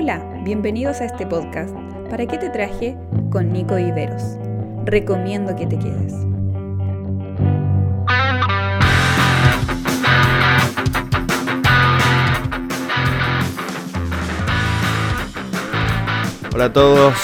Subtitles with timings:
[0.00, 1.74] Hola, bienvenidos a este podcast.
[2.08, 2.96] ¿Para qué te traje?
[3.32, 4.22] Con Nico Viveros.
[4.84, 6.14] Recomiendo que te quedes.
[16.54, 17.16] Hola a todos,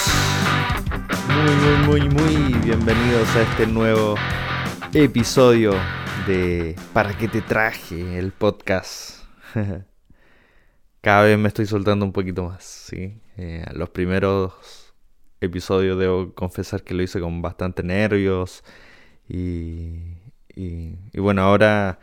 [1.29, 4.15] muy muy muy muy bienvenidos a este nuevo
[4.93, 5.71] episodio
[6.27, 8.19] de ¿Para qué te traje?
[8.19, 9.21] El podcast.
[11.05, 13.21] Cada vez me estoy soltando un poquito más, ¿sí?
[13.37, 14.53] Eh, los primeros
[15.39, 18.63] episodios debo confesar que lo hice con bastante nervios
[19.29, 20.15] y,
[20.55, 21.99] y, bueno, ahora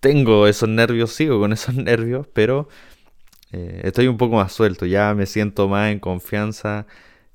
[0.00, 2.70] tengo esos nervios, sigo con esos nervios, pero
[3.52, 6.86] eh, estoy un poco más suelto, ya me siento más en confianza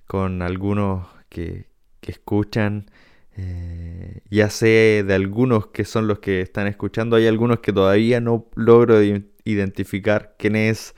[0.07, 1.67] con algunos que,
[2.01, 2.89] que escuchan.
[3.35, 8.19] Eh, ya sé de algunos que son los que están escuchando, hay algunos que todavía
[8.19, 9.01] no logro
[9.43, 10.95] identificar quiénes,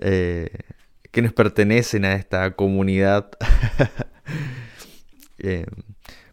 [0.00, 0.48] eh,
[1.10, 3.30] quiénes pertenecen a esta comunidad.
[5.44, 5.66] Eh,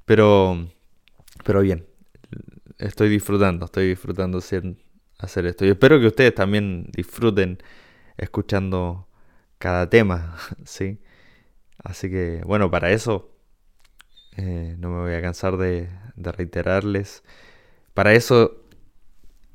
[0.05, 0.67] pero,
[1.43, 1.87] pero bien,
[2.77, 5.65] estoy disfrutando, estoy disfrutando hacer esto.
[5.65, 7.57] Y espero que ustedes también disfruten
[8.17, 9.07] escuchando
[9.57, 10.99] cada tema, ¿sí?
[11.83, 13.38] Así que, bueno, para eso
[14.41, 17.23] eh, no me voy a cansar de, reiterarles.
[17.93, 18.63] Para eso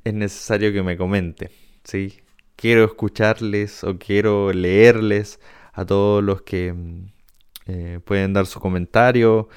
[0.05, 1.51] es necesario que me comenten,
[1.85, 2.21] ¿sí?
[2.57, 5.41] Quiero escucharles o quiero leerles
[5.73, 7.07] a todos los que mm,
[7.67, 9.49] eh, pueden dar su comentario.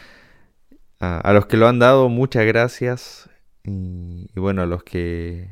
[1.00, 3.30] A, los que lo han dado, muchas gracias.
[3.66, 5.50] Y, y bueno, a los que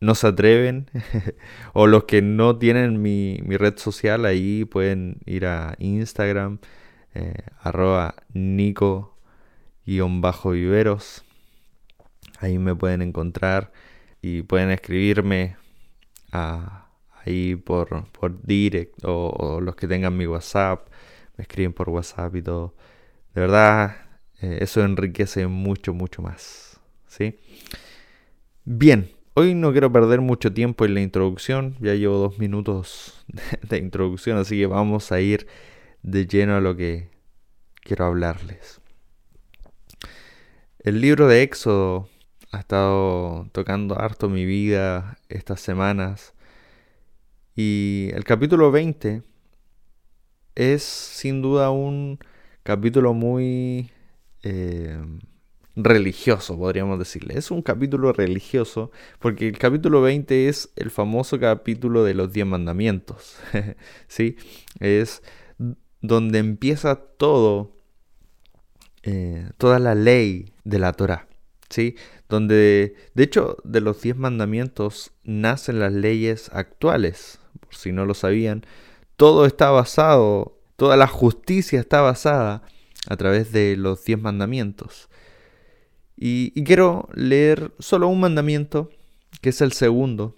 [0.00, 0.90] no se atreven
[1.74, 6.60] o los que no tienen mi, mi, red social ahí pueden ir a Instagram
[7.16, 9.16] eh, arroba nico
[10.20, 11.24] bajo viveros
[12.40, 13.72] ahí me pueden encontrar
[14.20, 15.56] y pueden escribirme
[16.32, 16.88] a,
[17.24, 20.88] ahí por, por direct o, o, los que tengan mi whatsapp
[21.36, 22.74] me escriben por whatsapp y todo.
[23.34, 23.96] De verdad
[24.42, 27.38] eh, eso enriquece mucho mucho más ¿sí?
[28.64, 33.22] bien Hoy no quiero perder mucho tiempo en la introducción, ya llevo dos minutos
[33.68, 35.46] de introducción, así que vamos a ir
[36.06, 37.10] de lleno a lo que
[37.82, 38.80] quiero hablarles.
[40.78, 42.08] El libro de Éxodo
[42.52, 46.32] ha estado tocando harto mi vida estas semanas
[47.56, 49.22] y el capítulo 20
[50.54, 52.20] es sin duda un
[52.62, 53.90] capítulo muy...
[54.44, 54.96] Eh,
[55.78, 57.36] religioso, podríamos decirle.
[57.36, 62.46] Es un capítulo religioso porque el capítulo 20 es el famoso capítulo de los 10
[62.46, 63.36] mandamientos.
[64.08, 64.36] ¿Sí?
[64.80, 65.22] Es
[66.06, 67.72] donde empieza todo,
[69.02, 71.28] eh, toda la ley de la Torah.
[71.68, 71.96] ¿Sí?
[72.28, 77.40] Donde, de hecho, de los 10 mandamientos nacen las leyes actuales.
[77.60, 78.64] Por si no lo sabían,
[79.16, 82.62] todo está basado, toda la justicia está basada
[83.08, 85.08] a través de los 10 mandamientos.
[86.16, 88.90] Y, y, quiero leer solo un mandamiento,
[89.42, 90.34] que es el segundo,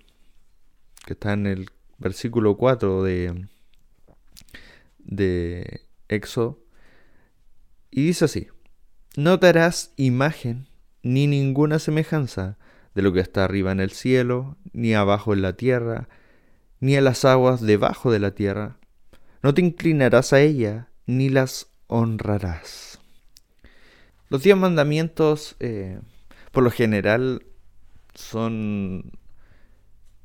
[1.06, 3.47] que está en el versículo 4 de,
[5.08, 6.60] de Éxodo.
[7.91, 8.48] Y dice así,
[9.16, 10.69] no te harás imagen
[11.02, 12.58] ni ninguna semejanza
[12.94, 16.08] de lo que está arriba en el cielo, ni abajo en la tierra,
[16.80, 18.78] ni a las aguas debajo de la tierra.
[19.42, 23.00] No te inclinarás a ella, ni las honrarás.
[24.28, 26.00] Los diez mandamientos, eh,
[26.52, 27.46] por lo general,
[28.14, 29.12] son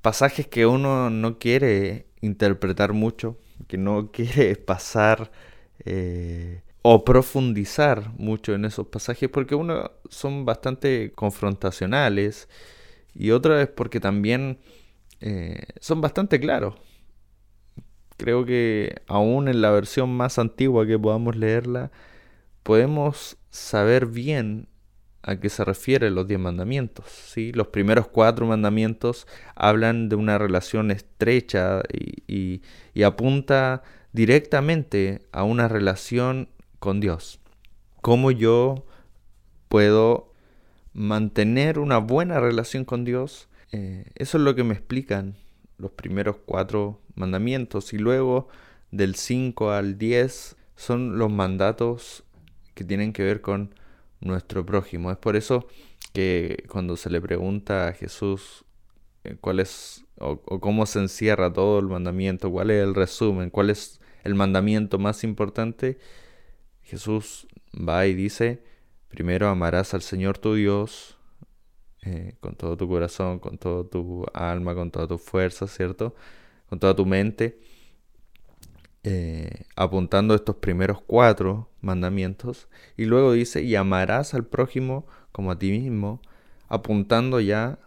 [0.01, 3.37] pasajes que uno no quiere interpretar mucho,
[3.67, 5.31] que no quiere pasar
[5.85, 12.49] eh, o profundizar mucho en esos pasajes, porque uno son bastante confrontacionales
[13.15, 14.59] y otra es porque también
[15.21, 16.75] eh, son bastante claros.
[18.17, 21.91] Creo que aún en la versión más antigua que podamos leerla,
[22.63, 24.67] podemos saber bien
[25.23, 27.05] a qué se refieren los diez mandamientos.
[27.07, 27.51] ¿sí?
[27.53, 29.25] Los primeros cuatro mandamientos
[29.55, 32.61] hablan de una relación estrecha y,
[32.93, 36.49] y, apunta directamente a una relación
[36.79, 37.39] con Dios.
[38.01, 38.85] ¿Cómo yo
[39.69, 40.33] puedo
[40.93, 43.47] mantener una buena relación con Dios?
[43.71, 45.35] Eh, eso es lo que me explican
[45.77, 48.49] los primeros cuatro mandamientos y luego
[48.91, 52.23] del 5 al 10 son los mandatos
[52.75, 53.73] que tienen que ver con
[54.23, 55.11] nuestro prójimo.
[55.11, 55.67] Es por eso
[56.13, 58.65] que cuando se le pregunta a Jesús
[59.23, 63.69] eh, cuál es o, cómo se encierra todo el mandamiento, cuál es el resumen, cuál
[63.69, 65.97] es el mandamiento más importante,
[66.83, 68.63] Jesús va y dice,
[69.09, 71.17] primero amarás al Señor tu Dios
[72.03, 76.15] eh, con todo tu corazón, con toda tu alma, con toda tu fuerza, ¿cierto?
[76.69, 77.59] Con toda tu mente.
[79.03, 82.67] Eh, apuntando estos primeros cuatro mandamientos,
[82.97, 86.21] y luego dice, y amarás al prójimo como a ti mismo,
[86.69, 87.79] apuntando ya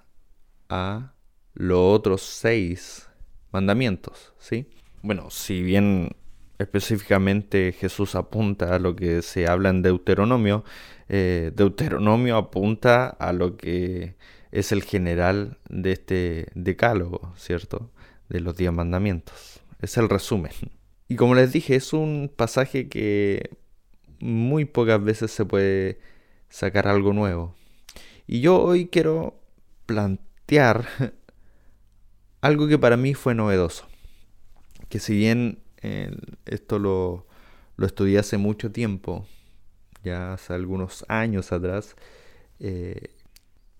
[0.68, 1.14] a
[1.54, 3.08] los otros seis
[3.50, 4.68] mandamientos, ¿sí?
[5.02, 6.16] Bueno, si bien
[6.58, 10.64] específicamente Jesús apunta a lo que se habla en Deuteronomio,
[11.08, 14.16] eh, Deuteronomio apunta a lo que
[14.50, 17.90] es el general de este decálogo, ¿cierto?
[18.28, 19.60] De los diez mandamientos.
[19.80, 20.52] Es el resumen.
[21.08, 23.50] Y como les dije, es un pasaje que
[24.20, 26.00] muy pocas veces se puede
[26.48, 27.54] sacar algo nuevo.
[28.26, 29.40] Y yo hoy quiero
[29.86, 30.88] plantear
[32.40, 33.86] algo que para mí fue novedoso.
[34.88, 35.60] Que si bien
[36.46, 37.26] esto lo,
[37.76, 39.24] lo, estudié hace mucho tiempo,
[40.02, 41.94] ya hace algunos años atrás,
[42.58, 43.14] eh,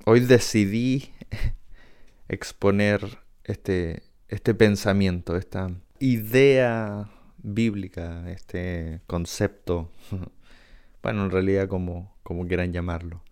[0.05, 1.11] hoy decidí
[2.29, 7.11] exponer este, este pensamiento, esta idea
[7.47, 9.91] bíblica, este concepto,
[11.03, 13.23] bueno, en realidad como, como quieran llamarlo.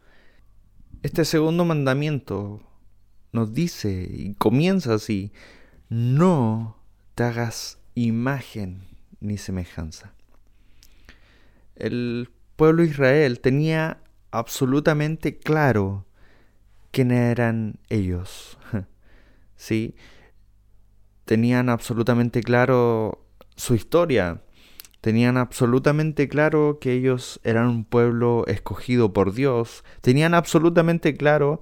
[1.02, 2.62] Este segundo mandamiento
[3.32, 5.32] nos dice y comienza así,
[5.88, 6.78] no
[7.14, 8.84] te hagas imagen
[9.20, 10.14] ni semejanza.
[11.75, 14.00] El pueblo de Israel tenía
[14.31, 16.06] absolutamente claro
[16.93, 18.56] quién eran ellos.
[19.56, 19.96] ¿Sí?
[21.25, 23.24] Tenían absolutamente claro
[23.56, 24.42] su historia.
[25.00, 29.84] Tenían absolutamente claro que ellos eran un pueblo escogido por Dios.
[30.00, 31.60] Tenían absolutamente claro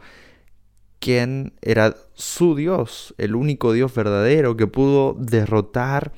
[1.01, 6.13] quién era su Dios, el único Dios verdadero que pudo derrotar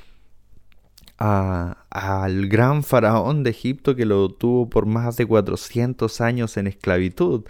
[1.16, 7.44] al gran faraón de Egipto que lo tuvo por más de 400 años en esclavitud.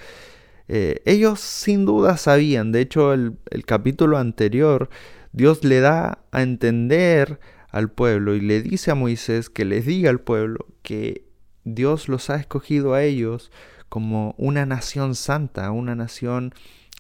[0.69, 4.89] Eh, ellos sin duda sabían, de hecho el, el capítulo anterior,
[5.33, 7.41] Dios le da a entender
[7.75, 11.27] al pueblo y le dice a Moisés que les diga al pueblo que
[11.65, 13.51] Dios los ha escogido a ellos
[13.89, 16.55] como una nación santa, una nación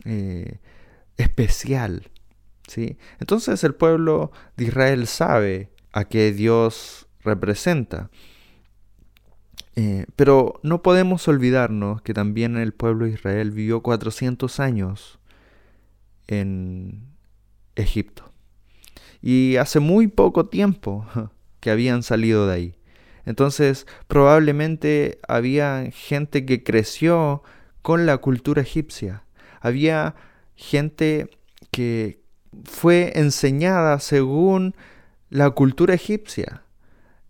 [0.04, 0.58] eh,
[1.16, 2.10] especial.
[2.66, 2.98] ¿sí?
[3.20, 8.10] Entonces el pueblo de Israel sabe a qué Dios representa.
[9.76, 15.20] Eh, pero no podemos olvidarnos que también el pueblo de Israel vivió 400 años
[16.26, 17.14] en
[17.76, 18.33] Egipto.
[19.26, 21.06] Y hace muy poco tiempo
[21.60, 22.74] que habían salido de ahí.
[23.24, 27.42] Entonces probablemente había gente que creció
[27.80, 29.24] con la cultura egipcia,
[29.62, 30.14] había
[30.56, 31.30] gente
[31.70, 32.20] que
[32.64, 34.74] fue enseñada según
[35.30, 36.62] la cultura egipcia.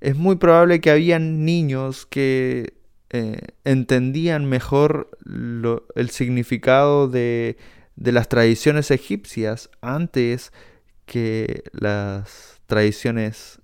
[0.01, 2.75] Es muy probable que habían niños que
[3.11, 5.17] eh, entendían mejor
[5.95, 7.57] el significado de,
[7.95, 10.53] de las tradiciones egipcias antes
[11.07, 13.61] que las tradiciones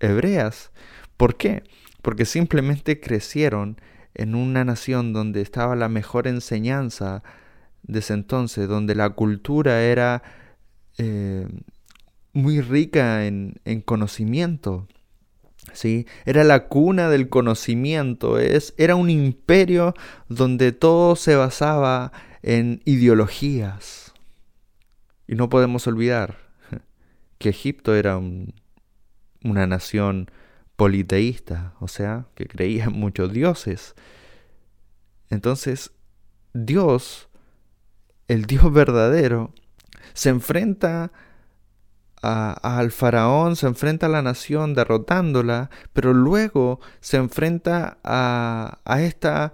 [0.00, 0.70] hebreas.
[1.16, 1.62] ¿Por qué?
[2.02, 3.80] Porque simplemente crecieron
[4.14, 7.22] en una nación donde estaba la mejor enseñanza
[7.82, 10.22] de ese entonces, donde la cultura era
[10.98, 11.46] eh,
[12.32, 13.54] muy rica en,
[13.84, 14.86] conocimiento.
[15.72, 16.06] ¿sí?
[16.24, 19.94] Era la cuna del conocimiento, es, era un imperio
[20.28, 24.12] donde todo se basaba en ideologías.
[25.26, 26.43] Y no podemos olvidar
[27.44, 30.30] que Egipto era una nación
[30.76, 33.94] politeísta, o sea, que creía en muchos dioses.
[35.28, 35.92] Entonces,
[36.54, 37.28] Dios
[38.28, 39.52] el Dios verdadero,
[40.14, 41.12] se enfrenta
[42.22, 49.52] al faraón, se enfrenta a la nación derrotándola, pero luego se enfrenta a, esta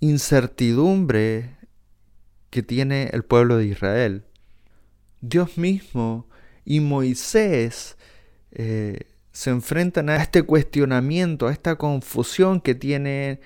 [0.00, 1.56] incertidumbre
[2.50, 4.24] que tiene el pueblo de Israel.
[5.20, 6.26] Dios mismo
[6.64, 7.96] y Moisés
[8.52, 9.00] eh,
[9.32, 13.40] se enfrentan a este cuestionamiento, a esta confusión que tienen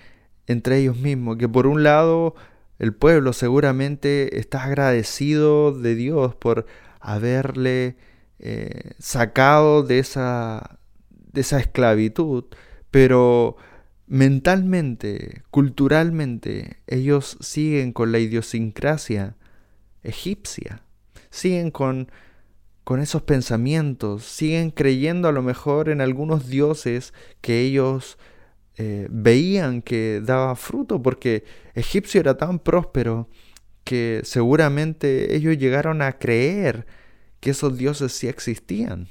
[0.46, 2.34] entre ellos mismos, que por un lado
[2.78, 6.66] el pueblo seguramente está agradecido de Dios por
[7.00, 7.96] haberle
[8.38, 10.78] eh, sacado de esa,
[11.32, 12.44] de esa esclavitud,
[12.90, 13.56] pero
[14.06, 19.36] mentalmente, culturalmente, ellos siguen con la idiosincrasia
[20.02, 20.82] egipcia,
[21.30, 22.10] siguen con,
[22.86, 28.16] con esos pensamientos, siguen creyendo a lo mejor en algunos dioses que ellos
[28.76, 31.42] eh, veían que daba fruto porque
[31.74, 33.28] Egipcio era tan próspero
[33.82, 36.86] que seguramente ellos llegaron a creer
[37.40, 39.08] que esos dioses sí existían.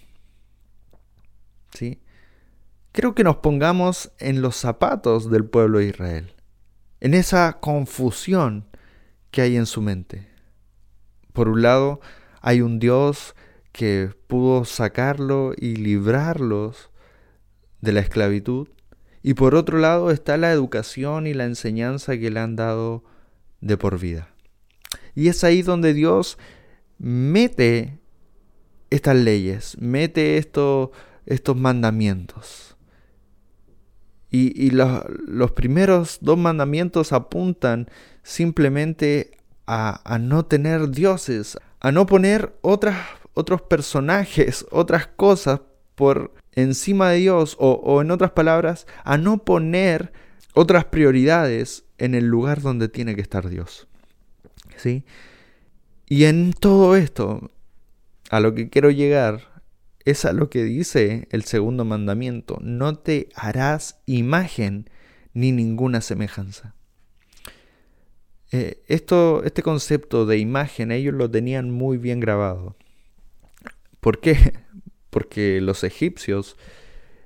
[1.73, 1.99] ¿Sí?
[2.93, 6.33] Creo que nos pongamos en los zapatos del pueblo de Israel,
[7.01, 8.69] en esa confusión
[9.31, 10.29] que hay en su mente.
[11.33, 11.99] Por un lado,
[12.39, 13.35] hay un Dios
[13.75, 16.91] que pudo sacarlo y librarlos
[17.81, 18.69] de la esclavitud.
[19.21, 23.03] Y por otro lado está la educación y la enseñanza que le han dado
[23.59, 24.29] de por vida.
[25.13, 26.37] Y es ahí donde Dios
[26.99, 27.99] mete
[28.91, 30.91] estas leyes, mete estos,
[31.25, 32.77] estos mandamientos.
[34.31, 37.89] Y, los, primeros dos mandamientos apuntan
[38.23, 42.97] simplemente a, no tener dioses, a no poner otras,
[43.35, 45.61] otros personajes, otras cosas
[45.93, 50.11] por encima de Dios, o, en otras palabras, a no poner
[50.53, 53.87] otras prioridades en el lugar donde tiene que estar Dios.
[54.77, 55.05] ¿Sí?
[56.07, 57.51] Y en todo esto,
[58.29, 59.61] a lo que quiero llegar
[60.05, 62.57] es a lo que dice el segundo mandamiento.
[62.61, 64.89] No te harás imagen
[65.33, 66.75] ni ninguna semejanza.
[68.51, 72.77] Eh, esto, este concepto de imagen ellos lo tenían muy bien grabado.
[74.05, 74.53] ¿Por qué?
[75.09, 76.57] Porque los egipcios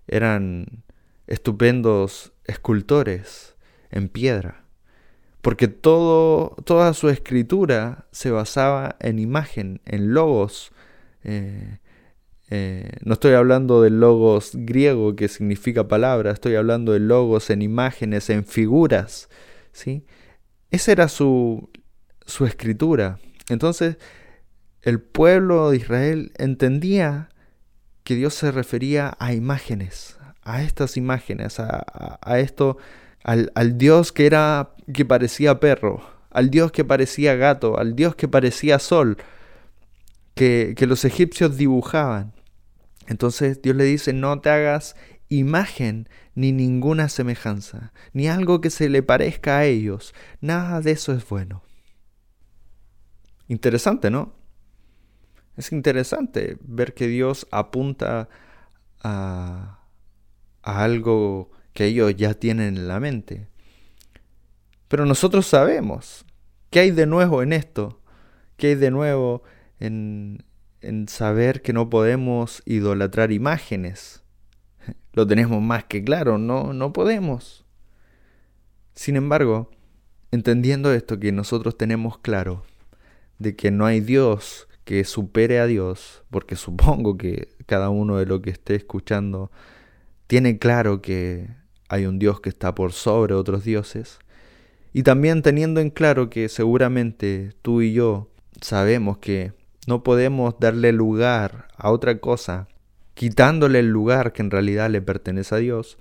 [0.07, 0.85] eran
[1.27, 3.57] estupendos escultores
[3.91, 4.63] en piedra.
[5.41, 10.71] Porque todo, toda su escritura se basaba en imagen, en logos,
[11.25, 11.79] eh,
[12.49, 17.61] eh, no estoy hablando del logos griego que significa palabra, estoy hablando de logos en
[17.61, 19.27] imágenes, en figuras.
[19.73, 20.05] ¿sí?
[20.71, 21.69] Esa era su,
[22.25, 23.19] su escritura.
[23.49, 23.97] Entonces,
[24.81, 27.29] el pueblo de Israel entendía
[28.03, 32.77] que Dios se refería a imágenes, a estas imágenes, a, esto,
[33.23, 38.27] al, Dios que era que parecía perro, al Dios que parecía gato, al Dios que
[38.27, 39.17] parecía sol,
[40.33, 42.33] que, que los egipcios dibujaban.
[43.07, 44.95] Entonces Dios le dice, no te hagas
[45.27, 50.13] imagen ni ninguna semejanza, ni algo que se le parezca a ellos.
[50.41, 51.63] Nada de eso es bueno.
[53.47, 54.38] Interesante, ¿no?
[55.59, 58.29] Es interesante ver que Dios apunta
[59.01, 59.81] a,
[60.61, 63.49] algo que ellos ya tienen en la mente.
[64.87, 66.25] Pero nosotros sabemos
[66.69, 68.01] qué hay de nuevo en esto,
[68.55, 69.43] qué hay de nuevo
[69.81, 70.45] en,
[70.79, 74.23] en saber que no podemos idolatrar imágenes.
[75.11, 77.65] Lo tenemos más que claro, no, no podemos.
[78.95, 79.71] Sin embargo,
[80.31, 82.63] entendiendo esto que nosotros tenemos claro,
[83.39, 88.25] de que no hay Dios que supere a Dios, porque supongo que cada uno de
[88.25, 89.51] lo que esté escuchando
[90.25, 91.47] tiene claro que
[91.89, 94.17] hay un Dios que está por sobre otros dioses,
[94.91, 98.31] y también teniendo en claro que seguramente tú y yo
[98.61, 99.53] sabemos que
[99.85, 102.67] no podemos darle lugar a otra cosa,
[103.13, 105.99] quitándole el lugar que en realidad le pertenece a Dios.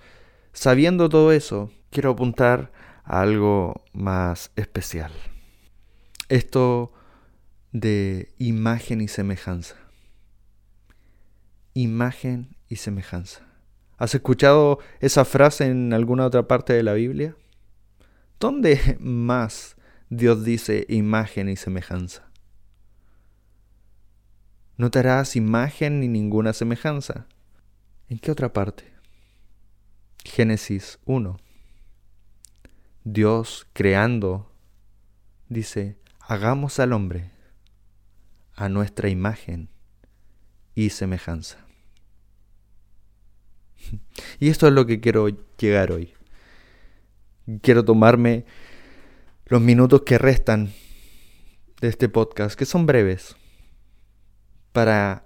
[0.54, 2.72] Sabiendo todo eso, quiero apuntar
[3.04, 5.12] a algo más especial.
[6.30, 6.94] Esto
[7.72, 9.76] de imagen y semejanza.
[11.74, 13.46] Imagen y semejanza.
[13.96, 17.36] ¿Has escuchado esa frase en alguna otra parte de la Biblia?
[18.40, 19.76] ¿Dónde más
[20.08, 22.30] Dios dice imagen y semejanza?
[24.76, 27.26] No te harás imagen ni ninguna semejanza.
[28.08, 28.84] ¿En qué otra parte?
[30.24, 31.36] Génesis 1.
[33.02, 34.52] Dios creando
[35.48, 37.32] dice, hagamos al hombre
[38.58, 39.68] a nuestra imagen
[40.74, 41.58] y semejanza.
[44.40, 46.12] Y esto es lo que quiero llegar hoy.
[47.62, 48.44] Quiero tomarme
[49.46, 50.72] los minutos que restan
[51.80, 53.36] de este podcast, que son breves,
[54.72, 55.24] para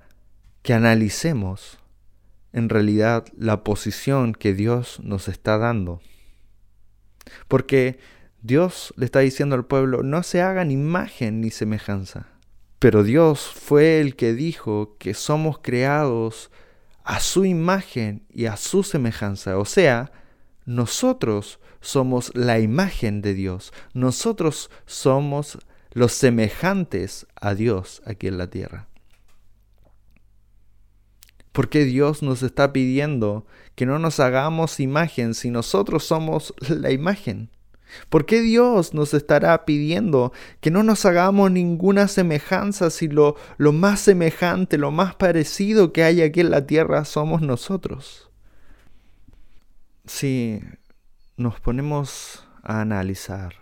[0.62, 1.78] que analicemos
[2.52, 6.00] en realidad la posición que Dios nos está dando.
[7.48, 7.98] Porque
[8.42, 12.31] Dios le está diciendo al pueblo, no se hagan imagen ni semejanza.
[12.82, 16.50] Pero Dios fue el que dijo que somos creados
[17.04, 19.56] a su imagen y a su semejanza.
[19.56, 20.10] O sea,
[20.64, 23.72] nosotros somos la imagen de Dios.
[23.94, 25.58] Nosotros somos
[25.92, 28.88] los semejantes a Dios aquí en la tierra.
[31.52, 33.46] ¿Por qué Dios nos está pidiendo
[33.76, 37.51] que no nos hagamos imagen si nosotros somos la imagen?
[38.08, 43.72] ¿Por qué Dios nos estará pidiendo que no nos hagamos ninguna semejanza si lo, lo
[43.72, 48.30] más semejante, lo más parecido que hay aquí en la tierra somos nosotros?
[50.06, 50.60] Si
[51.36, 53.54] nos ponemos a analizar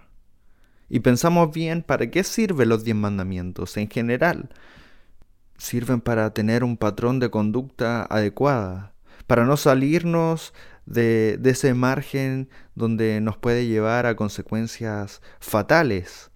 [0.88, 4.50] y pensamos bien para qué sirven los diez mandamientos en general,
[5.56, 8.92] sirven para tener un patrón de conducta adecuada,
[9.26, 10.52] para no salirnos
[10.90, 16.30] de, ese margen donde nos puede llevar a consecuencias fatales.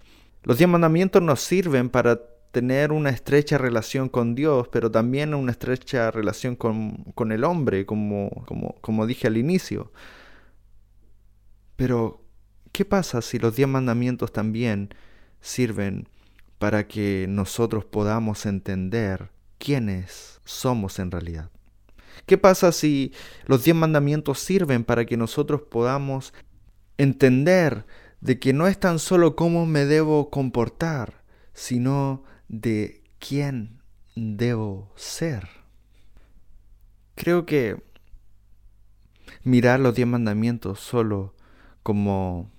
[0.45, 2.21] Los diez mandamientos nos sirven para
[2.53, 8.31] tener una estrecha relación con Dios, pero también una estrecha relación con, el hombre, como,
[8.47, 9.93] como, como dije al inicio.
[11.75, 12.23] Pero,
[12.71, 14.91] ¿qué pasa si los diez mandamientos también
[15.41, 16.09] sirven
[16.61, 21.51] para que nosotros podamos entender quiénes somos en realidad?
[22.27, 23.13] ¿Qué pasa si
[23.47, 26.33] los diez mandamientos sirven para que nosotros podamos
[26.99, 27.87] entender
[28.21, 33.81] de que no es tan solo cómo me debo comportar, sino de quién
[34.15, 35.49] debo ser?
[37.15, 37.83] Creo que
[39.43, 41.35] mirar los diez mandamientos solo
[41.83, 42.51] como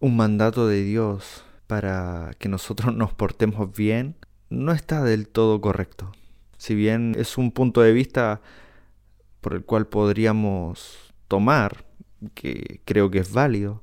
[0.00, 4.16] un mandato de Dios para que nosotros nos portemos bien
[4.50, 6.12] no está del todo correcto.
[6.56, 8.40] Si bien es un punto de vista
[9.40, 11.84] por el cual podríamos tomar,
[12.34, 13.82] que creo que es válido,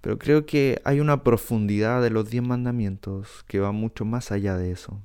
[0.00, 4.56] pero creo que hay una profundidad de los diez mandamientos que va mucho más allá
[4.56, 5.00] de eso.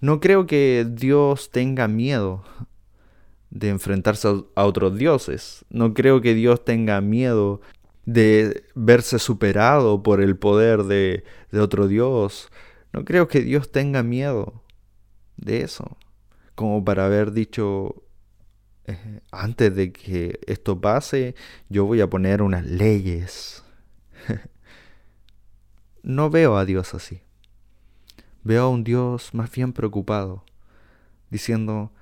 [0.00, 2.44] No creo que Dios tenga miedo
[3.50, 5.64] de enfrentarse a otros dioses.
[5.70, 7.60] No creo que Dios tenga miedo
[8.04, 12.48] de verse superado por el poder de, de otro Dios.
[12.92, 14.62] No creo que Dios tenga miedo
[15.36, 15.96] de eso.
[16.54, 18.02] Como para haber dicho,
[19.30, 21.34] antes de que esto pase,
[21.68, 23.64] yo voy a poner unas leyes.
[26.02, 27.22] no veo a Dios así.
[28.44, 30.44] Veo a un Dios más bien preocupado,
[31.30, 31.92] diciendo,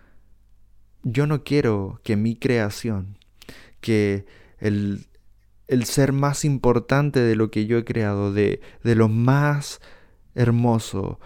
[1.03, 3.19] yo no quiero que mi creación,
[3.81, 4.25] que
[4.59, 5.07] el,
[5.69, 9.81] el ser más importante de lo que yo he creado, de, de lo más
[10.35, 11.21] hermoso,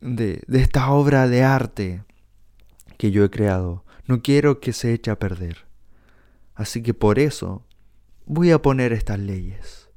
[0.00, 2.04] de, de esta obra de arte
[2.96, 5.66] que yo he creado, no quiero que se eche a perder.
[6.54, 7.64] Así que por eso
[8.24, 9.90] voy a poner estas leyes.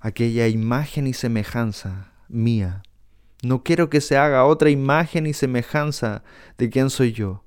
[0.00, 2.82] Aquella imagen y semejanza mía.
[3.42, 6.22] No quiero que se haga otra imagen y semejanza
[6.58, 7.44] de quién soy yo,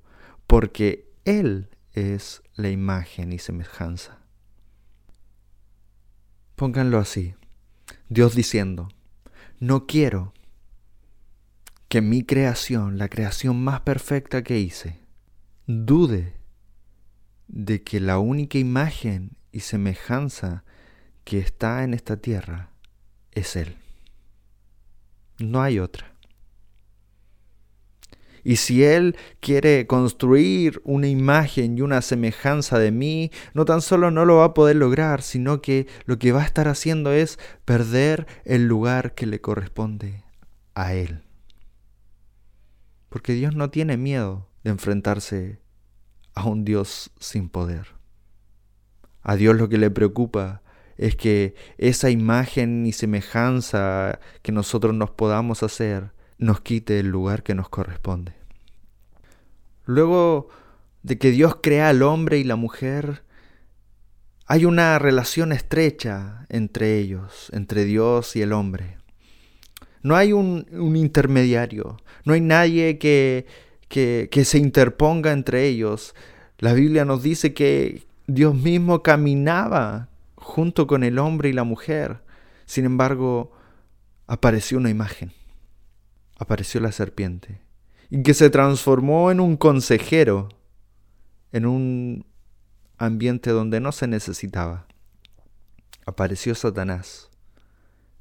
[0.47, 4.17] porque Él es la imagen y semejanza.
[6.55, 7.35] Pónganlo así.
[8.09, 8.89] Dios diciendo,
[9.59, 10.33] no quiero
[11.89, 15.06] que mi creación, la creación más perfecta que hice,
[15.67, 16.33] dude
[17.49, 20.63] de que la única imagen y semejanza
[21.25, 22.71] que está en esta tierra
[23.33, 23.75] es Él.
[25.39, 26.13] No hay otra.
[28.45, 34.09] Y si Él quiere construir una imagen y una semejanza de mí, no tan solo
[34.09, 37.39] no lo va a poder lograr, sino que lo que va a estar haciendo es
[37.65, 40.23] perder el lugar que le corresponde
[40.75, 41.23] a Él.
[43.09, 45.59] Porque Dios no tiene miedo enfrentarse
[46.33, 47.87] a un Dios sin poder.
[49.21, 50.61] A Dios lo que le preocupa
[50.97, 57.43] es que esa imagen y semejanza que nosotros nos podamos hacer nos quite el lugar
[57.43, 58.33] que nos corresponde.
[59.85, 60.49] Luego
[61.03, 63.23] de que Dios crea al hombre y la mujer,
[64.45, 68.97] hay una relación estrecha entre ellos, entre Dios y el hombre.
[70.03, 73.45] No hay un, intermediario, no hay nadie que,
[73.87, 76.15] que, se interponga entre ellos.
[76.59, 82.21] La Biblia nos dice que Dios mismo caminaba junto con el hombre y la mujer.
[82.65, 83.51] Sin embargo,
[84.27, 85.31] apareció una imagen
[86.37, 87.61] apareció la serpiente,
[88.09, 90.49] y que se transformó en un consejero,
[91.51, 92.25] en un
[92.97, 94.87] ambiente donde no se necesitaba.
[96.05, 97.29] Apareció Satanás.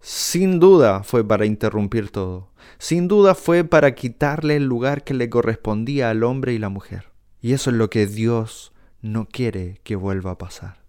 [0.00, 2.52] Sin duda fue para interrumpir todo.
[2.78, 7.12] Sin duda fue para quitarle el lugar que le correspondía al hombre y la mujer.
[7.40, 10.84] Y eso es lo que Dios no quiere que vuelva a pasar.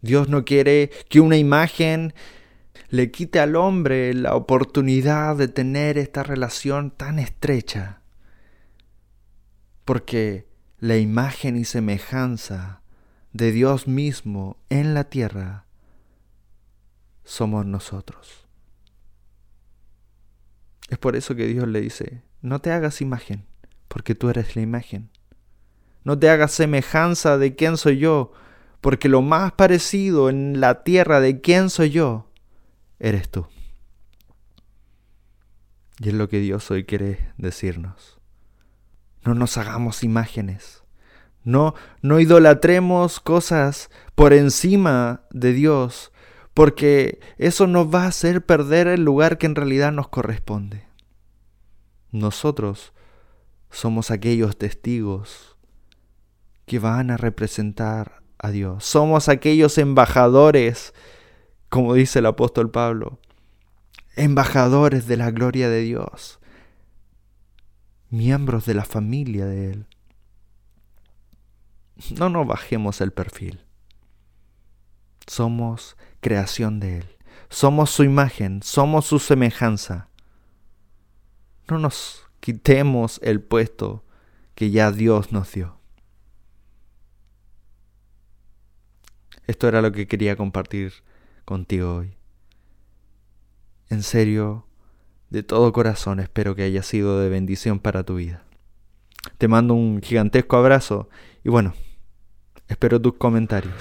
[0.00, 2.14] Dios no quiere que una imagen
[2.88, 8.00] le quite al hombre la oportunidad de tener esta relación tan estrecha.
[9.84, 12.82] Porque la imagen y semejanza
[13.32, 15.66] de Dios mismo en la tierra
[17.30, 18.44] somos nosotros.
[20.88, 23.46] Es por eso que Dios le dice, no te hagas imagen,
[23.86, 25.10] porque tú eres la imagen.
[26.02, 28.32] No te hagas semejanza de quién soy yo,
[28.80, 32.32] porque lo más parecido en la tierra de quién soy yo
[32.98, 33.46] eres tú.
[36.00, 38.18] Y es lo que Dios hoy quiere decirnos.
[39.22, 40.82] No nos hagamos imágenes.
[41.44, 46.10] No, no idolatremos cosas por encima de Dios,
[46.54, 50.84] porque eso nos va a hacer perder el lugar que en realidad nos corresponde.
[52.10, 52.92] Nosotros
[53.70, 55.56] somos aquellos testigos
[56.66, 58.84] que van a representar a Dios.
[58.84, 60.92] Somos aquellos embajadores
[61.70, 63.20] como dice el apóstol Pablo,
[64.16, 66.40] embajadores de la gloria de Dios,
[68.10, 69.86] miembros de la familia de Él.
[72.18, 73.64] No nos bajemos el perfil.
[75.28, 77.04] Somos creación de Él.
[77.48, 80.08] Somos su imagen, somos su semejanza.
[81.68, 84.04] No nos quitemos el puesto
[84.54, 85.78] que ya Dios nos dio.
[89.46, 90.92] Esto era lo que quería compartir
[91.44, 92.16] contigo hoy.
[93.88, 94.66] En serio,
[95.30, 98.44] de todo corazón espero que haya sido de bendición para tu vida.
[99.38, 101.08] Te mando un gigantesco abrazo
[101.42, 101.74] y bueno,
[102.68, 103.74] espero tus comentarios.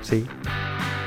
[0.00, 0.26] ¿Sí?